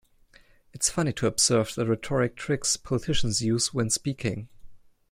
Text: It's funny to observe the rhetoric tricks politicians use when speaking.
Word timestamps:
It's 0.73 0.89
funny 0.89 1.13
to 1.13 1.27
observe 1.27 1.75
the 1.75 1.85
rhetoric 1.85 2.35
tricks 2.35 2.75
politicians 2.75 3.43
use 3.43 3.71
when 3.71 3.91
speaking. 3.91 4.49